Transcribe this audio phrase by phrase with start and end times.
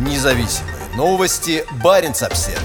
[0.00, 1.62] Независимые новости.
[1.84, 2.58] Барин обсерва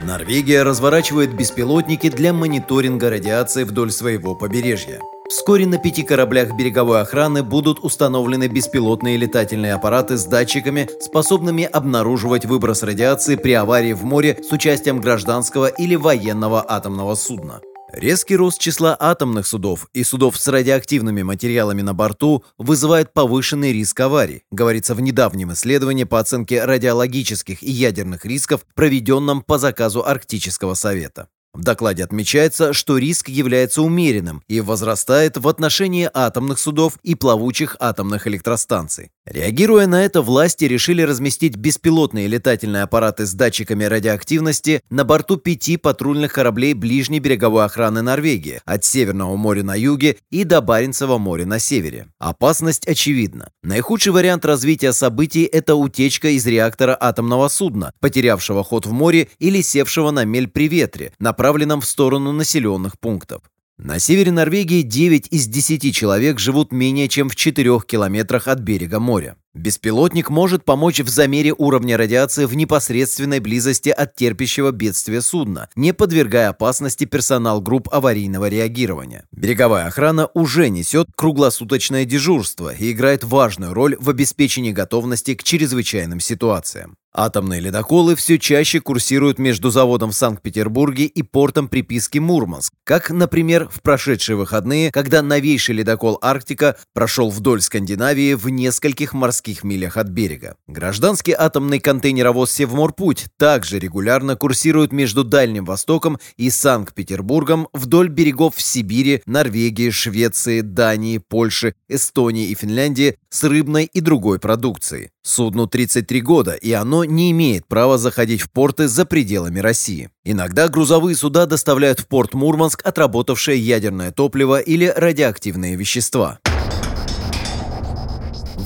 [0.00, 5.02] Норвегия разворачивает беспилотники для мониторинга радиации вдоль своего побережья.
[5.28, 12.46] Вскоре на пяти кораблях береговой охраны будут установлены беспилотные летательные аппараты с датчиками, способными обнаруживать
[12.46, 17.60] выброс радиации при аварии в море с участием гражданского или военного атомного судна.
[17.92, 23.98] Резкий рост числа атомных судов и судов с радиоактивными материалами на борту вызывает повышенный риск
[23.98, 30.74] аварий, говорится в недавнем исследовании по оценке радиологических и ядерных рисков, проведенном по заказу Арктического
[30.74, 31.28] совета.
[31.52, 37.76] В докладе отмечается, что риск является умеренным и возрастает в отношении атомных судов и плавучих
[37.80, 39.10] атомных электростанций.
[39.30, 45.76] Реагируя на это, власти решили разместить беспилотные летательные аппараты с датчиками радиоактивности на борту пяти
[45.76, 51.46] патрульных кораблей ближней береговой охраны Норвегии от Северного моря на юге и до Баренцева моря
[51.46, 52.08] на севере.
[52.18, 53.52] Опасность очевидна.
[53.62, 59.62] Наихудший вариант развития событий– это утечка из реактора атомного судна, потерявшего ход в море или
[59.62, 63.42] севшего на мель при ветре, направленном в сторону населенных пунктов.
[63.82, 69.00] На севере Норвегии 9 из 10 человек живут менее чем в 4 километрах от берега
[69.00, 69.36] моря.
[69.52, 75.92] Беспилотник может помочь в замере уровня радиации в непосредственной близости от терпящего бедствия судна, не
[75.92, 79.24] подвергая опасности персонал групп аварийного реагирования.
[79.32, 86.20] Береговая охрана уже несет круглосуточное дежурство и играет важную роль в обеспечении готовности к чрезвычайным
[86.20, 86.96] ситуациям.
[87.12, 93.68] Атомные ледоколы все чаще курсируют между заводом в Санкт-Петербурге и портом приписки Мурманск, как, например,
[93.68, 100.08] в прошедшие выходные, когда новейший ледокол «Арктика» прошел вдоль Скандинавии в нескольких морских милях от
[100.08, 100.56] берега.
[100.66, 108.62] Гражданский атомный контейнеровоз «Севморпуть» также регулярно курсирует между Дальним Востоком и Санкт-Петербургом вдоль берегов в
[108.62, 115.10] Сибири, Норвегии, Швеции, Дании, Польши, Эстонии и Финляндии с рыбной и другой продукцией.
[115.22, 120.10] Судну 33 года, и оно не имеет права заходить в порты за пределами России.
[120.24, 126.40] Иногда грузовые суда доставляют в порт Мурманск отработавшее ядерное топливо или радиоактивные вещества.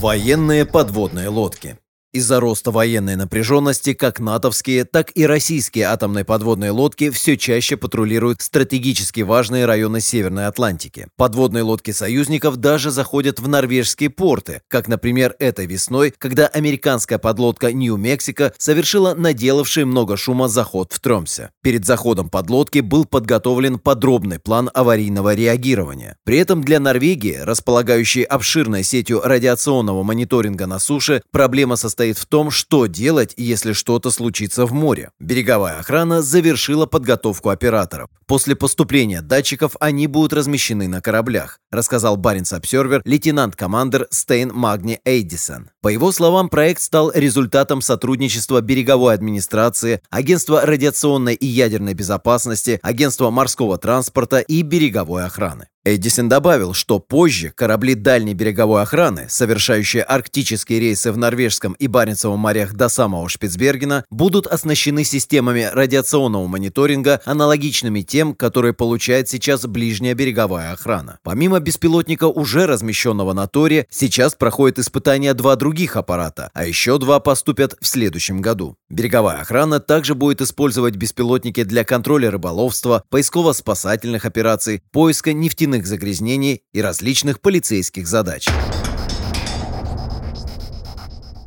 [0.05, 1.79] Военные подводные лодки
[2.15, 8.41] из-за роста военной напряженности как натовские, так и российские атомные подводные лодки все чаще патрулируют
[8.41, 11.07] стратегически важные районы Северной Атлантики.
[11.17, 17.73] Подводные лодки союзников даже заходят в норвежские порты, как, например, этой весной, когда американская подлодка
[17.73, 21.49] Нью-Мексико совершила наделавший много шума заход в Тромсе.
[21.61, 26.15] Перед заходом подлодки был подготовлен подробный план аварийного реагирования.
[26.23, 32.25] При этом для Норвегии, располагающей обширной сетью радиационного мониторинга на суше, проблема состоит состоит в
[32.27, 35.09] том, что делать, если что-то случится в море.
[35.19, 38.09] Береговая охрана завершила подготовку операторов.
[38.27, 45.69] После поступления датчиков они будут размещены на кораблях, рассказал Баренц Обсервер лейтенант-командер Стейн Магни Эйдисон.
[45.81, 53.31] По его словам, проект стал результатом сотрудничества береговой администрации, Агентства радиационной и ядерной безопасности, Агентства
[53.31, 55.67] морского транспорта и береговой охраны.
[55.87, 62.39] Эдисон добавил, что позже корабли дальней береговой охраны, совершающие арктические рейсы в Норвежском и Баренцевом
[62.39, 70.15] морях до самого Шпицбергена, будут оснащены системами радиационного мониторинга, аналогичными тем, которые получает сейчас ближняя
[70.15, 71.19] береговая охрана.
[71.21, 77.19] Помимо беспилотника, уже размещенного на Торе, сейчас проходят испытания два других аппарата, а еще два
[77.19, 78.75] поступят в следующем году.
[78.89, 86.61] Береговая охрана также будет использовать беспилотники для контроля рыболовства, поисково-спасательных операций, поиска нефтяных радиоактивных загрязнений
[86.73, 88.47] и различных полицейских задач.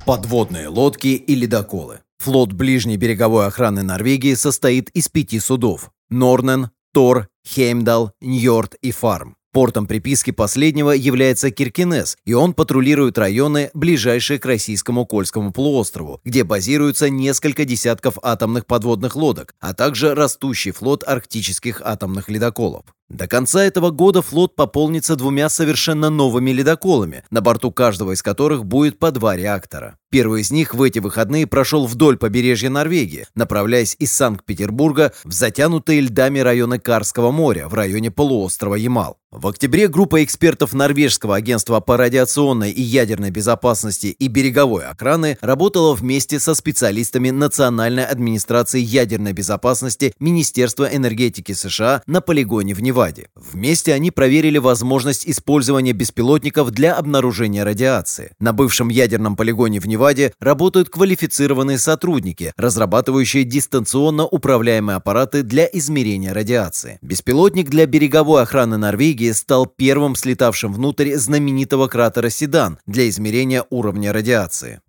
[0.06, 2.00] Подводные лодки и ледоколы.
[2.18, 9.36] Флот ближней береговой охраны Норвегии состоит из пяти судов– Норнен, Тор, Хеймдал, Ньорд и Фарм.
[9.52, 16.44] Портом приписки последнего является Киркинес, и он патрулирует районы, ближайшие к российскому Кольскому полуострову, где
[16.44, 22.84] базируются несколько десятков атомных подводных лодок, а также растущий флот арктических атомных ледоколов.
[23.10, 28.66] До конца этого года флот пополнится двумя совершенно новыми ледоколами, на борту каждого из которых
[28.66, 29.96] будет по два реактора.
[30.10, 36.00] Первый из них в эти выходные прошел вдоль побережья Норвегии, направляясь из Санкт-Петербурга в затянутые
[36.00, 39.18] льдами районы Карского моря в районе полуострова Ямал.
[39.30, 45.94] В октябре группа экспертов Норвежского агентства по радиационной и ядерной безопасности и береговой охраны работала
[45.94, 52.97] вместе со специалистами Национальной администрации ядерной безопасности Министерства энергетики США на полигоне в Неваде.
[52.98, 53.28] Неваде.
[53.36, 58.32] Вместе они проверили возможность использования беспилотников для обнаружения радиации.
[58.40, 66.34] На бывшем ядерном полигоне в Неваде работают квалифицированные сотрудники, разрабатывающие дистанционно управляемые аппараты для измерения
[66.34, 66.98] радиации.
[67.00, 74.12] Беспилотник для береговой охраны Норвегии стал первым слетавшим внутрь знаменитого кратера Седан для измерения уровня
[74.12, 74.80] радиации.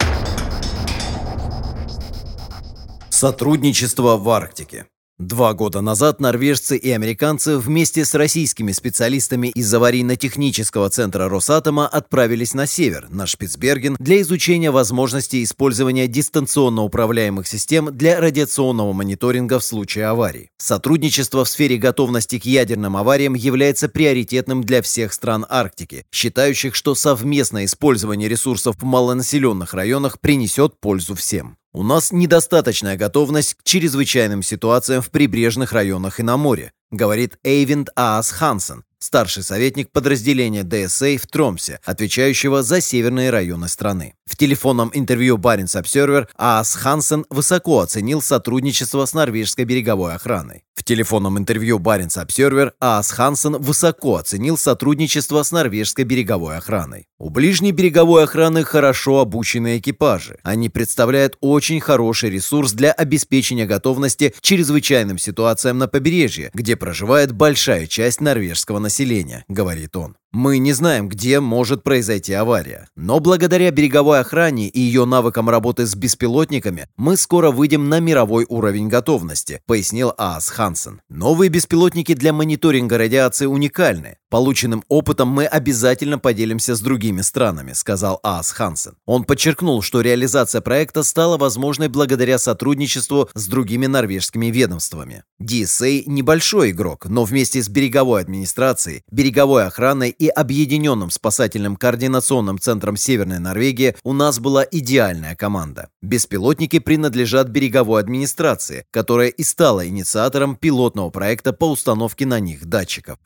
[3.12, 4.88] Сотрудничество в Арктике.
[5.20, 12.54] Два года назад норвежцы и американцы вместе с российскими специалистами из аварийно-технического центра Росатома отправились
[12.54, 19.66] на север, на Шпицберген, для изучения возможности использования дистанционно управляемых систем для радиационного мониторинга в
[19.66, 20.52] случае аварий.
[20.58, 26.96] Сотрудничество в сфере готовности к ядерным авариям является приоритетным для всех стран Арктики, считающих, что
[26.96, 31.59] совместное использование ресурсов в малонаселенных районах принесет пользу всем.
[31.72, 37.90] У нас недостаточная готовность к чрезвычайным ситуациям в прибрежных районах и на море, говорит Эйвинд
[37.96, 44.16] Аас Хансен, старший советник подразделения ДСА в Тромсе, отвечающего за северные районы страны.
[44.26, 50.64] В телефонном интервью Баренц Обсервер Аас Хансен высоко оценил сотрудничество с норвежской береговой охраной.
[50.80, 57.08] В телефонном интервью Баренц Обсервер Аас Хансен высоко оценил сотрудничество с норвежской береговой охраной.
[57.18, 60.38] У ближней береговой охраны хорошо обученные экипажи.
[60.42, 67.32] Они представляют очень хороший ресурс для обеспечения готовности к чрезвычайным ситуациям на побережье, где проживает
[67.32, 70.18] большая часть норвежского населения, говорит он.
[70.32, 75.88] Мы не знаем, где может произойти авария, но благодаря береговой охране и ее навыкам работы
[75.88, 81.02] с беспилотниками мы скоро выйдем на мировой уровень готовности, пояснил Аас Хансен.
[81.10, 84.18] Новые беспилотники для мониторинга радиации уникальны.
[84.30, 88.94] Полученным опытом мы обязательно поделимся с другими странами, сказал Аас Хансен.
[89.08, 95.24] Он подчеркнул, что реализация проекта стала возможной благодаря сотрудничеству с другими норвежскими ведомствами.
[95.42, 102.98] DSA– небольшой игрок, но вместе с береговой администрацией, береговой охраной и Объединенным спасательным координационным центром
[102.98, 105.90] Северной Норвегии у нас была идеальная команда.
[106.02, 113.18] Беспилотники принадлежат береговой администрации, которая и стала инициатором пилотного проекта по установке на них датчиков.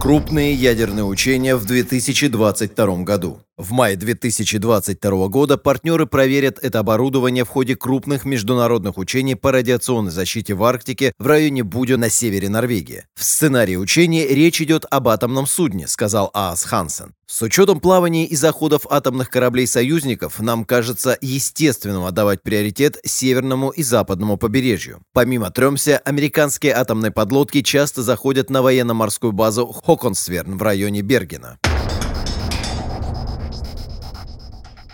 [0.00, 3.40] Крупные ядерные учения в 2022 году.
[3.58, 10.10] В мае 2022 года партнеры проверят это оборудование в ходе крупных международных учений по радиационной
[10.10, 13.04] защите в Арктике в районе Будё на севере Норвегии.
[13.14, 17.14] В сценарии учений речь идет об атомном судне, сказал Аас Хансен.
[17.26, 23.82] С учетом плавания и заходов атомных кораблей союзников, нам кажется естественным отдавать приоритет северному и
[23.82, 25.00] западному побережью.
[25.14, 31.58] Помимо Тремся, американские атомные подлодки часто заходят на военно-морскую базу Хоконсверн в районе Бергена.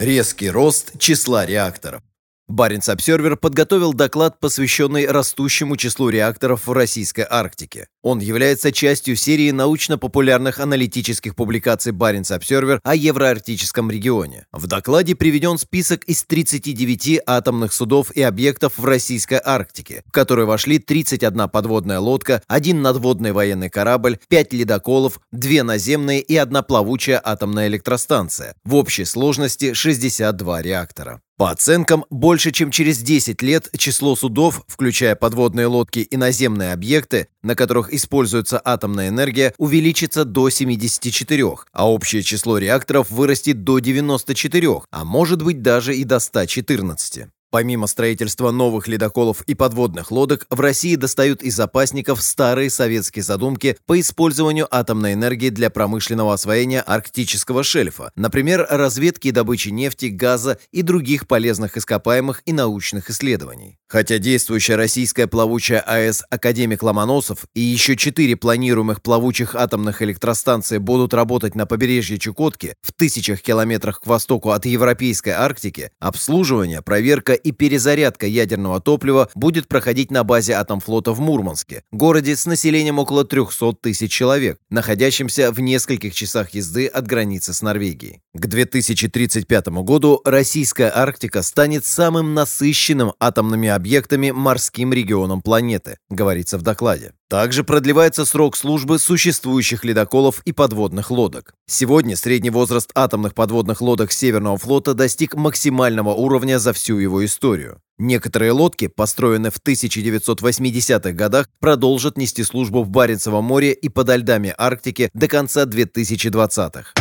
[0.03, 2.03] Резкий рост числа реакторов.
[2.49, 7.87] Баренц Обсервер подготовил доклад, посвященный растущему числу реакторов в российской Арктике.
[8.03, 14.47] Он является частью серии научно-популярных аналитических публикаций Баренц Обсервер о евроарктическом регионе.
[14.51, 20.47] В докладе приведен список из 39 атомных судов и объектов в российской Арктике, в которые
[20.47, 27.21] вошли 31 подводная лодка, один надводный военный корабль, 5 ледоколов, 2 наземные и одна плавучая
[27.23, 28.57] атомная электростанция.
[28.65, 31.21] В общей сложности 62 реактора.
[31.43, 37.27] По оценкам, больше чем через 10 лет число судов, включая подводные лодки и наземные объекты,
[37.43, 44.83] на которых используется атомная энергия, увеличится до 74, а общее число реакторов вырастет до 94,
[44.91, 47.27] а может быть даже и до 114.
[47.53, 53.77] Помимо строительства новых ледоколов и подводных лодок, в России достают из запасников старые советские задумки
[53.85, 60.57] по использованию атомной энергии для промышленного освоения арктического шельфа, например, разведки и добычи нефти, газа
[60.71, 63.77] и других полезных ископаемых и научных исследований.
[63.87, 71.13] Хотя действующая российская плавучая АЭС «Академик Ломоносов» и еще четыре планируемых плавучих атомных электростанции будут
[71.13, 77.53] работать на побережье Чукотки в тысячах километрах к востоку от Европейской Арктики, обслуживание, проверка и
[77.53, 83.75] перезарядка ядерного топлива будет проходить на базе Атомфлота в Мурманске, городе с населением около 300
[83.81, 88.21] тысяч человек, находящемся в нескольких часах езды от границы с Норвегией.
[88.35, 96.63] К 2035 году российская Арктика станет самым насыщенным атомными объектами морским регионом планеты, говорится в
[96.63, 97.13] докладе.
[97.33, 101.55] Также продлевается срок службы существующих ледоколов и подводных лодок.
[101.67, 107.81] Сегодня средний возраст атомных подводных лодок Северного флота достиг максимального уровня за всю его историю.
[107.97, 114.55] Некоторые лодки, построенные в 1980-х годах, продолжат нести службу в Баренцевом море и подо льдами
[114.59, 116.93] Арктики до конца 2020-х.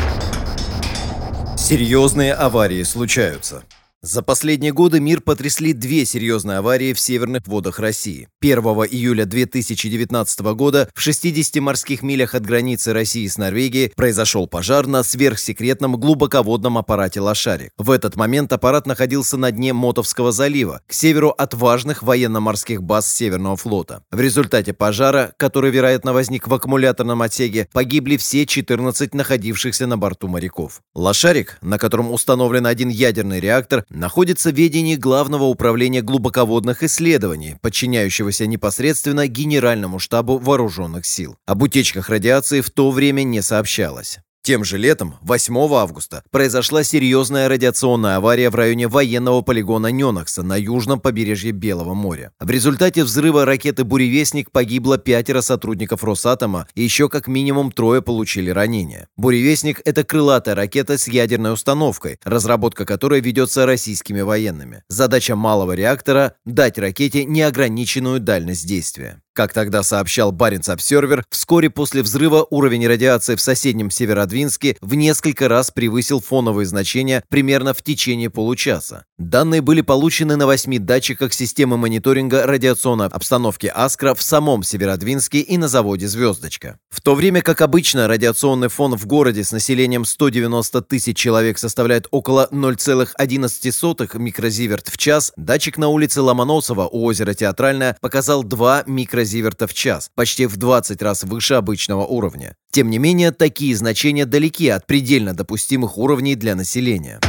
[1.58, 3.64] Серьезные аварии случаются.
[4.04, 8.28] За последние годы мир потрясли две серьезные аварии в северных водах России.
[8.42, 8.58] 1
[8.90, 15.04] июля 2019 года в 60 морских милях от границы России с Норвегией произошел пожар на
[15.04, 17.74] сверхсекретном глубоководном аппарате «Лошарик».
[17.78, 23.08] В этот момент аппарат находился на дне Мотовского залива, к северу от важных военно-морских баз
[23.08, 24.02] Северного флота.
[24.10, 30.28] В результате пожара, который, вероятно, возник в аккумуляторном отсеке, погибли все 14 находившихся на борту
[30.28, 30.82] моряков.
[30.96, 38.48] «Лошарик», на котором установлен один ядерный реактор, находится в ведении Главного управления глубоководных исследований, подчиняющегося
[38.48, 41.38] непосредственно Генеральному штабу вооруженных сил.
[41.46, 44.20] Об утечках радиации в то время не сообщалось.
[44.44, 50.56] Тем же летом, 8 августа, произошла серьезная радиационная авария в районе военного полигона Ненокса на
[50.58, 52.32] южном побережье Белого моря.
[52.40, 58.50] В результате взрыва ракеты «Буревестник» погибло пятеро сотрудников Росатома и еще как минимум трое получили
[58.50, 59.08] ранения.
[59.16, 64.84] «Буревестник»— это крылатая ракета с ядерной установкой, разработка которой ведется российскими военными.
[64.88, 69.22] Задача малого реактора— дать ракете неограниченную дальность действия.
[69.34, 75.48] Как тогда сообщал Баренц Обсервер, вскоре после взрыва уровень радиации в соседнем Северодвинске в несколько
[75.48, 79.06] раз превысил фоновые значения примерно в течение получаса.
[79.18, 85.58] Данные были получены на восьми датчиках системы мониторинга радиационной обстановки «Аскра» в самом Северодвинске и
[85.58, 86.78] на заводе «Звездочка».
[86.90, 92.08] В то время как обычно радиационный фон в городе с населением 190 тысяч человек составляет
[92.12, 99.21] около 0,11 микрозиверт в час, датчик на улице Ломоносова у озера Театральное показал 2 микрозиверта
[99.22, 102.56] микрозиверта в час, почти в 20 раз выше обычного уровня.
[102.72, 107.20] Тем не менее, такие значения далеки от предельно допустимых уровней для населения.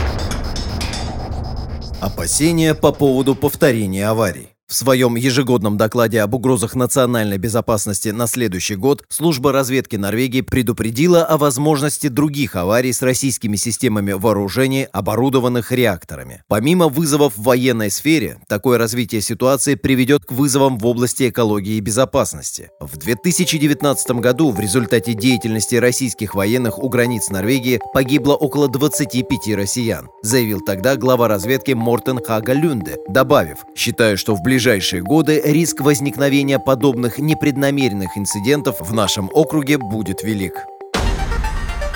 [2.01, 4.52] Опасения по поводу повторения аварий.
[4.73, 11.27] В своем ежегодном докладе об угрозах национальной безопасности на следующий год служба разведки Норвегии предупредила
[11.27, 16.43] о возможности других аварий с российскими системами вооружений, оборудованных реакторами.
[16.49, 21.81] Помимо вызовов в военной сфере, такое развитие ситуации приведет к вызовам в области экологии и
[21.81, 22.71] безопасности.
[22.81, 30.09] В 2019 году в результате деятельности российских военных у границ Норвегии погибло около 25 россиян,
[30.23, 35.81] заявил тогда глава разведки Мортен Хага Люнде, добавив, считаю, что в ближайшее ближайшие годы риск
[35.81, 40.67] возникновения подобных непреднамеренных инцидентов в нашем округе будет велик.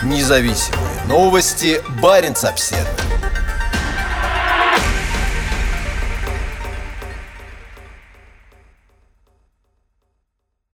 [0.02, 1.82] Независимые новости.
[2.00, 3.05] Барин обседный.